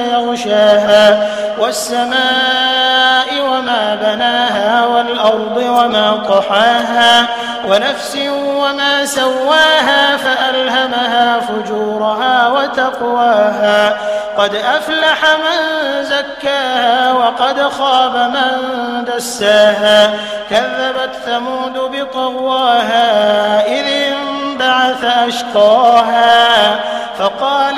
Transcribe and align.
يغشاها 0.00 1.28
والسماء 1.58 3.40
وما 3.40 3.94
بناها 3.94 4.86
والأرض 4.86 5.56
وما 5.56 6.22
طحاها 6.28 7.26
ونفس 7.68 8.18
وما 8.56 9.04
سواها 9.04 10.16
فألهمها 10.16 11.40
فجورها 11.40 12.48
وتقواها 12.48 13.98
قد 14.38 14.54
أفلح 14.54 15.24
من 15.24 16.04
زكاها 16.04 17.12
وقد 17.12 17.60
خاب 17.60 18.16
من 18.16 19.04
دساها 19.04 20.10
كذبت 20.50 21.14
ثمود 21.26 21.78
بطغواها 21.78 23.66
إذ 23.66 23.84
انبعث 23.86 25.04
أشقاها 25.04 26.80
فقال 27.18 27.76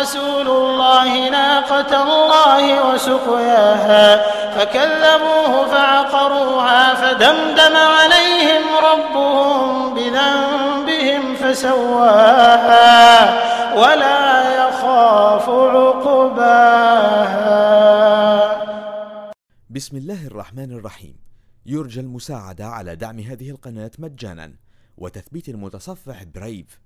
رسول 0.00 0.48
الله 0.48 1.28
ناقة 1.28 2.02
الله 2.02 2.94
وسقياها. 2.94 4.06
فكذبوه 4.50 5.66
فعقروها 5.66 6.94
فدمدم 6.94 7.76
عليهم 7.76 8.64
ربهم 8.92 9.94
بذنبهم 9.94 11.34
فسواها. 11.34 12.76
ولا 13.76 14.22
يخاف 14.68 15.48
عقباها. 15.48 16.86
بسم 19.70 19.96
الله 19.96 20.26
الرحمن 20.26 20.72
الرحيم. 20.72 21.16
يرجى 21.66 22.00
المساعدة 22.00 22.66
على 22.66 22.96
دعم 22.96 23.18
هذه 23.20 23.50
القناة 23.50 23.90
مجانا 23.98 24.52
وتثبيت 24.98 25.48
المتصفح 25.48 26.22
برايف 26.22 26.85